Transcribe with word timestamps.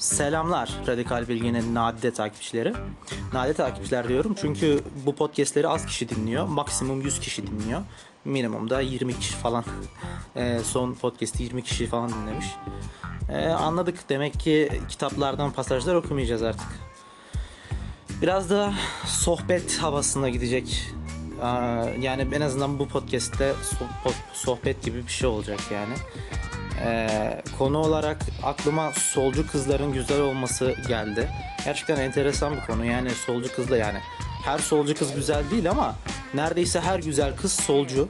Selamlar 0.00 0.70
Radikal 0.86 1.28
Bilgi'nin 1.28 1.74
nadide 1.74 2.10
takipçileri. 2.10 2.74
Nadide 3.32 3.54
takipçiler 3.54 4.08
diyorum 4.08 4.34
çünkü 4.40 4.80
bu 5.06 5.14
podcastleri 5.14 5.68
az 5.68 5.86
kişi 5.86 6.08
dinliyor. 6.08 6.46
Maksimum 6.46 7.00
100 7.00 7.20
kişi 7.20 7.46
dinliyor. 7.46 7.80
Minimum 8.24 8.70
da 8.70 8.80
20 8.80 9.18
kişi 9.18 9.34
falan. 9.34 9.64
Ee, 10.36 10.58
son 10.64 10.94
podcast'i 10.94 11.42
20 11.42 11.62
kişi 11.62 11.86
falan 11.86 12.10
dinlemiş. 12.12 12.46
Ee, 13.30 13.48
anladık 13.48 14.08
demek 14.08 14.40
ki 14.40 14.80
kitaplardan 14.88 15.50
pasajlar 15.50 15.94
okumayacağız 15.94 16.42
artık. 16.42 16.68
Biraz 18.22 18.50
da 18.50 18.74
sohbet 19.06 19.78
havasına 19.78 20.28
gidecek. 20.28 20.92
Ee, 21.42 21.46
yani 22.00 22.28
en 22.34 22.40
azından 22.40 22.78
bu 22.78 22.88
podcast'te 22.88 23.54
so- 23.62 24.12
sohbet 24.32 24.82
gibi 24.82 25.06
bir 25.06 25.12
şey 25.12 25.28
olacak 25.28 25.60
yani. 25.72 25.94
Ee, 26.84 27.42
konu 27.58 27.78
olarak 27.78 28.16
aklıma 28.42 28.92
solcu 28.92 29.46
kızların 29.46 29.92
güzel 29.92 30.20
olması 30.20 30.74
geldi. 30.88 31.28
Gerçekten 31.64 31.96
enteresan 31.96 32.56
bir 32.56 32.60
konu. 32.60 32.84
Yani 32.84 33.10
solcu 33.10 33.54
kız 33.56 33.70
da 33.70 33.76
yani 33.76 33.98
her 34.44 34.58
solcu 34.58 34.94
kız 34.94 35.14
güzel 35.14 35.50
değil 35.50 35.70
ama 35.70 35.96
neredeyse 36.34 36.80
her 36.80 36.98
güzel 36.98 37.36
kız 37.36 37.52
solcu. 37.52 38.08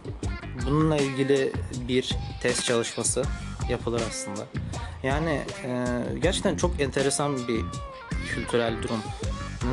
Bununla 0.66 0.96
ilgili 0.96 1.52
bir 1.88 2.16
test 2.42 2.64
çalışması 2.64 3.22
yapılır 3.68 4.02
aslında. 4.10 4.40
Yani 5.02 5.40
e, 5.64 5.86
gerçekten 6.22 6.56
çok 6.56 6.80
enteresan 6.80 7.48
bir 7.48 7.60
kültürel 8.34 8.82
durum. 8.82 9.02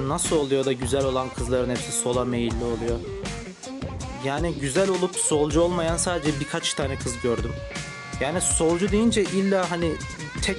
Nasıl 0.07 0.35
oluyor 0.35 0.65
da 0.65 0.71
güzel 0.71 1.05
olan 1.05 1.29
kızların 1.29 1.69
hepsi 1.69 1.91
sola 1.91 2.25
meyilli 2.25 2.63
oluyor? 2.63 2.99
Yani 4.25 4.53
güzel 4.53 4.89
olup 4.89 5.15
solcu 5.15 5.61
olmayan 5.61 5.97
sadece 5.97 6.39
birkaç 6.39 6.73
tane 6.73 6.95
kız 6.95 7.21
gördüm. 7.23 7.51
Yani 8.21 8.41
solcu 8.41 8.91
deyince 8.91 9.23
illa 9.23 9.71
hani 9.71 9.93
tek 10.41 10.57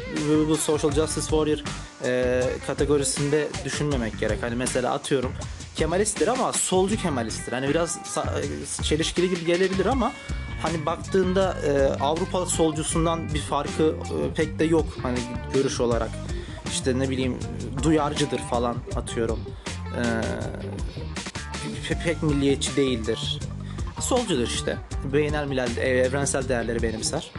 bu 0.49 0.57
social 0.57 0.93
justice 0.93 1.27
warrior 1.27 1.59
e, 2.05 2.43
kategorisinde 2.67 3.49
düşünmemek 3.65 4.19
gerek. 4.19 4.43
Hani 4.43 4.55
mesela 4.55 4.93
atıyorum 4.93 5.33
Kemalisttir 5.77 6.29
ama 6.29 6.53
solcu 6.53 6.97
Kemalisttir. 6.97 7.53
Hani 7.53 7.69
biraz 7.69 7.99
çelişkili 8.83 9.29
gibi 9.31 9.45
gelebilir 9.45 9.87
ama 9.87 10.13
hani 10.63 10.87
baktığında 10.87 11.57
e, 11.67 12.03
Avrupa 12.03 12.47
solcusundan 12.47 13.35
bir 13.35 13.41
farkı 13.41 13.83
e, 13.85 14.35
pek 14.35 14.59
de 14.59 14.65
yok 14.65 14.87
hani 15.03 15.19
görüş 15.55 15.81
olarak. 15.81 16.11
İşte 16.71 16.99
ne 16.99 17.11
bileyim 17.11 17.39
duyarcıdır 17.83 18.39
falan 18.39 18.77
atıyorum. 18.97 19.41
E, 19.97 20.03
pe- 21.89 22.03
pek 22.05 22.23
milliyetçi 22.23 22.77
değildir. 22.77 23.39
Solcudur 24.01 24.47
işte. 24.49 24.77
Beynel 25.13 25.47
milal, 25.47 25.77
evrensel 25.77 26.49
değerleri 26.49 26.83
benimser. 26.83 27.31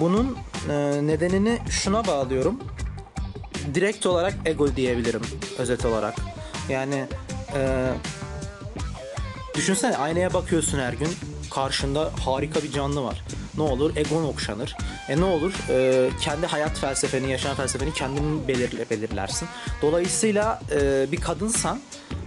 Bunun 0.00 0.36
e, 0.70 0.72
nedenini 1.06 1.58
şuna 1.70 2.06
bağlıyorum. 2.06 2.58
Direkt 3.74 4.06
olarak 4.06 4.34
ego 4.44 4.76
diyebilirim 4.76 5.22
özet 5.58 5.84
olarak. 5.84 6.14
Yani 6.68 7.04
e, 7.56 7.90
düşünsene 9.54 9.96
aynaya 9.96 10.34
bakıyorsun 10.34 10.78
her 10.78 10.92
gün. 10.92 11.08
Karşında 11.50 12.10
harika 12.24 12.62
bir 12.62 12.72
canlı 12.72 13.04
var. 13.04 13.22
Ne 13.56 13.62
olur 13.62 13.96
egon 13.96 14.24
okşanır. 14.24 14.76
E 15.08 15.20
ne 15.20 15.24
olur 15.24 15.52
e, 15.70 16.10
kendi 16.20 16.46
hayat 16.46 16.78
felsefeni, 16.78 17.30
yaşam 17.30 17.56
felsefeni 17.56 17.92
kendin 17.92 18.48
belirle, 18.48 18.90
belirlersin. 18.90 19.48
Dolayısıyla 19.82 20.60
e, 20.70 21.06
bir 21.12 21.20
kadınsan 21.20 21.80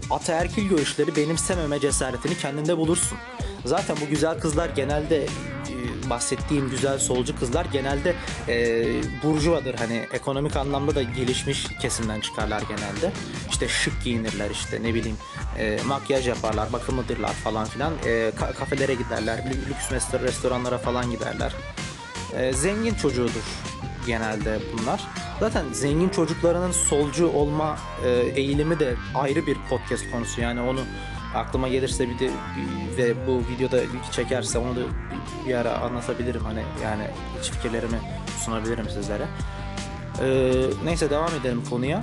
ataerkil 0.09 0.69
görüşleri 0.69 1.15
benimsememe 1.15 1.79
cesaretini 1.79 2.37
kendinde 2.37 2.77
bulursun. 2.77 3.17
Zaten 3.65 3.97
bu 4.01 4.09
güzel 4.09 4.39
kızlar 4.39 4.69
genelde 4.69 5.25
bahsettiğim 6.09 6.69
güzel 6.69 6.99
solcu 6.99 7.39
kızlar 7.39 7.65
genelde 7.65 8.15
e, 8.47 8.85
burjuvadır 9.23 9.75
hani 9.75 10.07
ekonomik 10.13 10.55
anlamda 10.55 10.95
da 10.95 11.01
gelişmiş 11.03 11.67
kesimden 11.81 12.19
çıkarlar 12.19 12.61
genelde. 12.61 13.11
İşte 13.49 13.67
şık 13.67 14.03
giyinirler 14.03 14.49
işte 14.49 14.83
ne 14.83 14.93
bileyim 14.93 15.17
e, 15.57 15.79
makyaj 15.85 16.27
yaparlar, 16.27 16.73
bakımlıdırlar 16.73 17.33
falan 17.33 17.65
filan. 17.65 17.93
E, 18.05 18.09
ka- 18.09 18.53
kafelere 18.53 18.93
giderler, 18.93 19.37
lü- 19.37 19.69
lüks 19.69 19.91
restoranlara 20.23 20.77
falan 20.77 21.11
giderler. 21.11 21.53
E, 22.37 22.53
zengin 22.53 22.93
çocuğudur 22.93 23.43
genelde 24.07 24.59
bunlar. 24.73 25.01
Zaten 25.39 25.65
zengin 25.71 26.09
çocuklarının 26.09 26.71
solcu 26.71 27.27
olma 27.27 27.77
e, 28.05 28.09
eğilimi 28.09 28.79
de 28.79 28.95
ayrı 29.15 29.47
bir 29.47 29.57
podcast 29.69 30.11
konusu. 30.11 30.41
Yani 30.41 30.61
onu 30.61 30.79
aklıma 31.35 31.67
gelirse 31.67 32.09
bir 32.09 32.19
de 32.19 32.29
ve 32.97 33.27
bu 33.27 33.43
videoda 33.55 33.77
çekerse 34.11 34.57
onu 34.57 34.75
da 34.75 34.79
bir- 35.47 35.53
ara 35.55 35.77
anlatabilirim 35.79 36.41
hani 36.45 36.63
yani 36.83 37.03
iç 37.41 37.51
fikirlerimi 37.51 37.99
sunabilirim 38.45 38.89
sizlere. 38.89 39.25
Ee, 40.21 40.51
neyse 40.85 41.09
devam 41.09 41.29
edelim 41.41 41.63
konuya. 41.69 42.01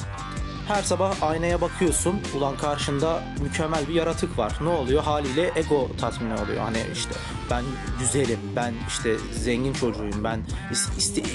Her 0.68 0.82
sabah 0.82 1.22
aynaya 1.22 1.60
bakıyorsun. 1.60 2.20
Ulan 2.36 2.56
karşında 2.56 3.22
mükemmel 3.42 3.88
bir 3.88 3.94
yaratık 3.94 4.38
var. 4.38 4.52
Ne 4.60 4.68
oluyor? 4.68 5.02
Haliyle 5.02 5.52
ego 5.56 5.88
tatmini 6.00 6.34
oluyor. 6.34 6.62
Hani 6.62 6.78
işte 6.94 7.10
ben 7.50 7.64
güzelim, 8.00 8.38
ben 8.56 8.74
işte 8.88 9.16
zengin 9.32 9.72
çocuğuyum, 9.72 10.24
ben 10.24 10.40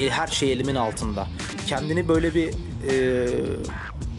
her 0.09 0.28
şey 0.28 0.52
elimin 0.52 0.75
altında. 0.75 1.28
Kendini 1.68 2.08
böyle 2.08 2.35
bir 2.35 2.50
e, 2.50 3.28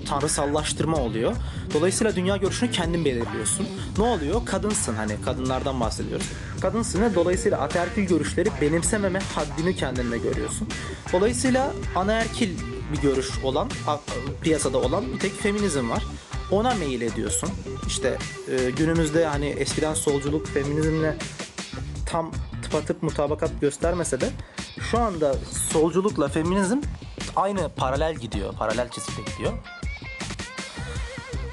tanrısallaştırma 0.05 0.97
oluyor. 0.97 1.37
Dolayısıyla 1.75 2.17
dünya 2.17 2.37
görüşünü 2.37 2.71
kendin 2.71 3.05
belirliyorsun. 3.05 3.67
Ne 3.99 4.05
oluyor? 4.05 4.47
Kadınsın 4.47 4.95
hani 4.95 5.23
kadınlardan 5.25 5.81
bahsediyoruz. 5.81 6.27
Kadınsın 6.61 7.03
ve 7.03 7.15
dolayısıyla 7.15 7.59
ataerkil 7.59 8.03
görüşleri 8.03 8.49
benimsememe 8.61 9.21
haddini 9.35 9.77
kendinde 9.77 10.19
görüyorsun. 10.19 10.69
Dolayısıyla 11.13 11.73
anaerkil 11.97 12.59
bir 12.93 13.01
görüş 13.03 13.31
olan, 13.45 13.69
piyasada 14.43 14.79
olan 14.79 15.05
bir 15.15 15.19
tek 15.19 15.41
feminizm 15.41 15.91
var. 15.91 16.03
Ona 16.51 16.75
meyil 16.75 17.01
ediyorsun. 17.01 17.51
İşte 17.87 18.19
e, 18.49 18.71
günümüzde 18.71 19.27
hani 19.27 19.47
eskiden 19.47 19.95
solculuk 19.95 20.47
feminizmle 20.47 21.17
tam 22.07 22.33
tıpatıp 22.63 23.03
mutabakat 23.03 23.61
göstermese 23.61 24.21
de 24.21 24.31
şu 24.91 24.99
anda 24.99 25.35
solculukla 25.73 26.29
feminizm 26.29 26.79
aynı 27.37 27.69
paralel 27.77 28.15
gidiyor, 28.15 28.53
paralel 28.59 28.89
çizgide 28.89 29.31
gidiyor. 29.31 29.53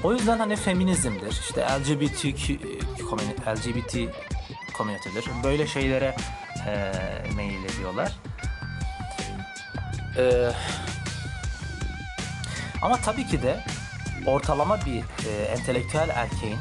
O 0.04 0.12
yüzden 0.12 0.38
hani 0.38 0.56
feminizmdir, 0.56 1.30
işte 1.40 1.60
LGBT 1.60 2.24
komün- 3.10 3.56
LGBT 3.56 4.12
komünitedir. 4.74 5.24
Böyle 5.44 5.66
şeylere 5.66 6.16
e, 6.66 6.92
meyil 7.36 7.64
ediyorlar. 7.64 8.12
E, 10.18 10.52
ama 12.82 12.96
tabii 12.96 13.26
ki 13.26 13.42
de 13.42 13.64
ortalama 14.26 14.78
bir 14.86 14.98
e, 15.28 15.42
entelektüel 15.42 16.08
erkeğin 16.08 16.58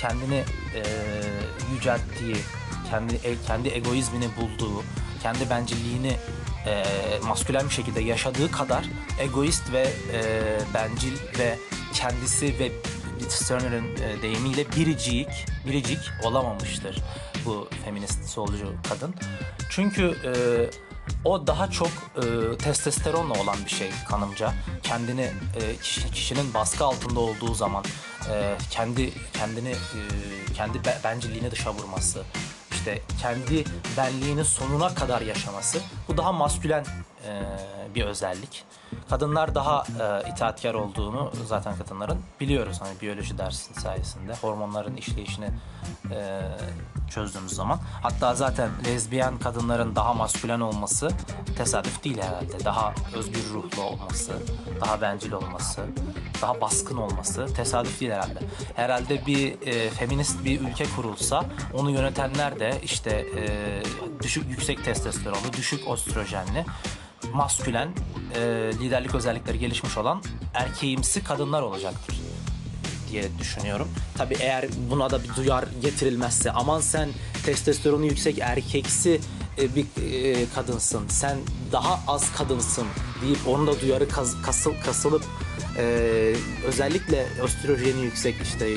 kendini 0.00 0.44
e, 0.74 0.82
yücelttiği, 1.74 2.36
kendi 2.90 3.14
e, 3.14 3.34
kendi 3.46 3.68
egoizmini 3.68 4.28
bulduğu, 4.36 4.82
kendi 5.22 5.50
bencilliğini 5.50 6.16
e, 6.66 6.84
maskülen 7.28 7.64
bir 7.68 7.74
şekilde 7.74 8.00
yaşadığı 8.00 8.50
kadar 8.50 8.84
egoist 9.20 9.72
ve 9.72 9.88
e, 10.12 10.42
bencil 10.74 11.16
ve 11.38 11.58
kendisi 12.00 12.58
ve 12.58 12.72
Turner'ın 13.48 13.96
e, 13.96 14.22
deyimiyle 14.22 14.72
biricik, 14.76 15.28
biricik 15.66 15.98
olamamıştır 16.22 16.96
bu 17.44 17.68
feminist 17.84 18.24
solcu 18.28 18.72
kadın. 18.88 19.14
Çünkü 19.70 20.02
e, 20.24 20.30
o 21.24 21.46
daha 21.46 21.70
çok 21.70 21.88
e, 22.16 22.56
testosteronla 22.58 23.34
olan 23.40 23.56
bir 23.64 23.70
şey 23.70 23.90
kanımca. 24.08 24.52
Kendini 24.82 25.20
e, 25.60 25.76
kişi- 25.82 26.10
kişinin 26.10 26.54
baskı 26.54 26.84
altında 26.84 27.20
olduğu 27.20 27.54
zaman 27.54 27.84
e, 28.32 28.54
kendi 28.70 29.12
kendini 29.32 29.70
e, 29.70 30.00
kendi 30.54 30.84
be- 30.84 30.98
bencilliğini 31.04 31.50
dışa 31.50 31.74
vurması, 31.74 32.22
işte 32.70 33.02
kendi 33.22 33.64
benliğini 33.96 34.44
sonuna 34.44 34.94
kadar 34.94 35.20
yaşaması. 35.20 35.80
Bu 36.08 36.16
daha 36.16 36.32
maskülen 36.32 36.84
e, 37.26 37.94
bir 37.94 38.04
özellik. 38.04 38.64
Kadınlar 39.10 39.54
daha 39.54 39.84
e, 40.00 40.30
itaatkar 40.30 40.74
olduğunu 40.74 41.32
zaten 41.46 41.76
kadınların 41.76 42.18
biliyoruz 42.40 42.80
hani 42.80 43.00
biyoloji 43.00 43.38
dersi 43.38 43.74
sayesinde 43.74 44.34
hormonların 44.34 44.96
işleyişini 44.96 45.48
e, 46.10 46.40
çözdüğümüz 47.10 47.52
zaman. 47.52 47.80
Hatta 48.02 48.34
zaten 48.34 48.70
lezbiyen 48.86 49.38
kadınların 49.38 49.96
daha 49.96 50.14
maskülen 50.14 50.60
olması 50.60 51.08
tesadüf 51.56 52.04
değil 52.04 52.22
herhalde. 52.22 52.64
Daha 52.64 52.94
özgür 53.14 53.44
ruhlu 53.54 53.82
olması, 53.82 54.32
daha 54.80 55.00
bencil 55.00 55.32
olması, 55.32 55.82
daha 56.42 56.60
baskın 56.60 56.96
olması 56.96 57.54
tesadüf 57.54 58.00
değil 58.00 58.12
herhalde. 58.12 58.40
Herhalde 58.76 59.26
bir 59.26 59.66
e, 59.66 59.90
feminist 59.90 60.44
bir 60.44 60.60
ülke 60.60 60.84
kurulsa 60.96 61.44
onu 61.74 61.90
yönetenler 61.90 62.60
de 62.60 62.80
işte 62.82 63.26
e, 63.36 63.46
düşük 64.22 64.50
yüksek 64.50 64.84
testosteronlu, 64.84 65.52
düşük 65.56 65.88
östrojenli 65.88 66.64
maskülen 67.32 67.88
e, 68.34 68.40
liderlik 68.80 69.14
özellikleri 69.14 69.58
gelişmiş 69.58 69.98
olan 69.98 70.22
erkeğimsi 70.54 71.24
kadınlar 71.24 71.62
olacaktır 71.62 72.16
diye 73.10 73.38
düşünüyorum. 73.38 73.88
Tabi 74.18 74.36
eğer 74.40 74.64
buna 74.90 75.10
da 75.10 75.22
bir 75.22 75.36
duyar 75.36 75.64
getirilmezse 75.82 76.50
aman 76.50 76.80
sen 76.80 77.08
testosteronu 77.46 78.04
yüksek 78.06 78.38
erkeksi 78.38 79.20
e, 79.58 79.74
bir 79.74 79.86
e, 80.12 80.46
kadınsın, 80.54 81.08
sen 81.08 81.38
daha 81.72 82.00
az 82.06 82.32
kadınsın 82.32 82.86
deyip 83.22 83.38
onu 83.48 83.66
da 83.66 83.80
duyarı 83.80 84.08
kas- 84.08 84.42
kasıl, 84.42 84.74
kasılıp 84.84 85.24
e, 85.78 85.82
özellikle 86.66 87.26
östrojeni 87.42 88.04
yüksek 88.04 88.34
işte 88.42 88.76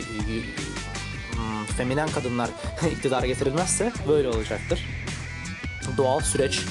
hmm, 1.31 1.65
feminen 1.77 2.09
kadınlar 2.09 2.49
iktidara 2.91 3.25
getirilmezse 3.25 3.91
böyle 4.07 4.29
olacaktır. 4.29 4.85
Doğal 5.97 6.19
süreç 6.19 6.61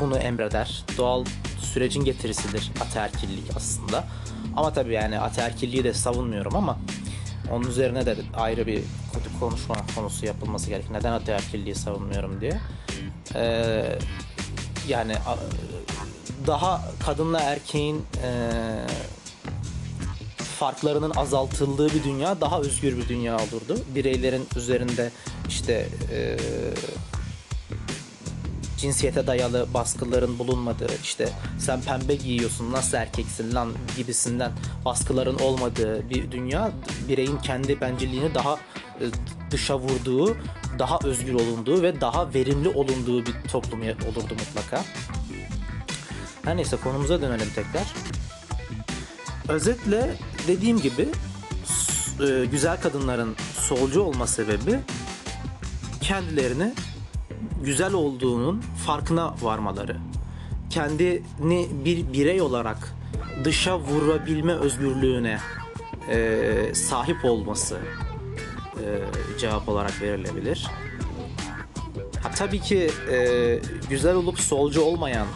bunu 0.00 0.16
emreder. 0.16 0.84
Doğal 0.98 1.24
sürecin 1.60 2.04
getirisidir 2.04 2.70
ataerkillik 2.80 3.56
aslında. 3.56 4.04
Ama 4.56 4.72
tabii 4.72 4.94
yani 4.94 5.20
ataerkilliği 5.20 5.84
de 5.84 5.94
savunmuyorum 5.94 6.56
ama 6.56 6.78
onun 7.50 7.68
üzerine 7.68 8.06
de 8.06 8.16
ayrı 8.34 8.66
bir 8.66 8.82
konuşma 9.40 9.76
konusu 9.94 10.26
yapılması 10.26 10.68
gerek. 10.68 10.90
Neden 10.90 11.12
ataerkilliği 11.12 11.74
savunmuyorum 11.74 12.40
diye. 12.40 12.60
Ee, 13.34 13.98
yani 14.88 15.14
daha 16.46 16.82
kadınla 17.06 17.40
erkeğin 17.40 18.04
e, 18.24 18.50
farklarının 20.36 21.12
azaltıldığı 21.16 21.94
bir 21.94 22.04
dünya 22.04 22.40
daha 22.40 22.60
özgür 22.60 22.96
bir 22.96 23.08
dünya 23.08 23.36
olurdu. 23.36 23.78
Bireylerin 23.94 24.48
üzerinde 24.56 25.10
işte 25.48 25.88
e, 26.12 26.36
cinsiyete 28.80 29.26
dayalı 29.26 29.66
baskıların 29.74 30.38
bulunmadığı 30.38 30.90
işte 31.02 31.28
sen 31.58 31.80
pembe 31.80 32.14
giyiyorsun 32.14 32.72
nasıl 32.72 32.96
erkeksin 32.96 33.54
lan 33.54 33.72
gibisinden 33.96 34.52
baskıların 34.84 35.38
olmadığı 35.38 36.10
bir 36.10 36.30
dünya 36.30 36.70
bireyin 37.08 37.36
kendi 37.36 37.80
bencilliğini 37.80 38.34
daha 38.34 38.54
e, 39.00 39.04
dışa 39.50 39.78
vurduğu 39.78 40.36
daha 40.78 40.98
özgür 41.04 41.34
olunduğu 41.34 41.82
ve 41.82 42.00
daha 42.00 42.34
verimli 42.34 42.68
olunduğu 42.68 43.26
bir 43.26 43.34
toplum 43.52 43.80
olurdu 43.82 44.34
mutlaka. 44.38 44.84
Her 46.44 46.56
neyse 46.56 46.76
konumuza 46.76 47.22
dönelim 47.22 47.48
tekrar. 47.54 47.94
Özetle 49.48 50.14
dediğim 50.46 50.80
gibi 50.80 51.08
e, 52.20 52.44
güzel 52.44 52.80
kadınların 52.80 53.36
solcu 53.58 54.02
olma 54.02 54.26
sebebi 54.26 54.78
kendilerini 56.00 56.72
güzel 57.64 57.92
olduğunun 57.92 58.60
farkına 58.86 59.34
varmaları. 59.42 59.96
Kendini 60.70 61.68
bir 61.84 62.12
birey 62.12 62.40
olarak 62.40 62.94
dışa 63.44 63.78
vurabilme 63.78 64.52
özgürlüğüne 64.52 65.38
e, 66.08 66.74
sahip 66.74 67.24
olması 67.24 67.78
e, 68.76 69.38
cevap 69.38 69.68
olarak 69.68 70.02
verilebilir. 70.02 70.66
Ha, 72.22 72.30
tabii 72.36 72.60
ki 72.60 72.90
e, 73.12 73.58
güzel 73.90 74.14
olup 74.14 74.40
solcu 74.40 74.82
olmayan 74.82 75.26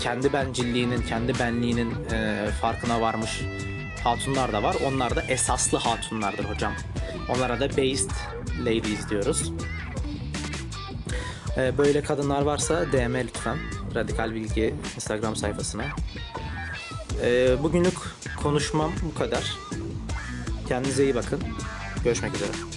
kendi 0.00 0.32
bencilliğinin, 0.32 1.02
kendi 1.02 1.38
benliğinin 1.38 1.94
e, 2.12 2.46
farkına 2.60 3.00
varmış 3.00 3.42
hatunlar 4.04 4.52
da 4.52 4.62
var. 4.62 4.76
Onlar 4.86 5.16
da 5.16 5.22
esaslı 5.22 5.78
hatunlardır 5.78 6.44
hocam. 6.44 6.72
Onlara 7.28 7.60
da 7.60 7.70
based 7.70 8.10
ladies 8.64 9.10
diyoruz. 9.10 9.52
Ee, 11.56 11.78
Böyle 11.78 12.02
kadınlar 12.02 12.42
varsa 12.42 12.92
DM 12.92 13.14
lütfen. 13.14 13.58
Radikal 13.94 14.34
Bilgi 14.34 14.74
Instagram 14.94 15.36
sayfasına. 15.36 15.84
Ee, 17.22 17.56
Bugünlük 17.62 17.94
konuşmam 18.42 18.92
bu 19.02 19.18
kadar. 19.18 19.56
Kendinize 20.68 21.04
iyi 21.04 21.14
bakın. 21.14 21.40
Görüşmek 22.04 22.34
üzere. 22.34 22.75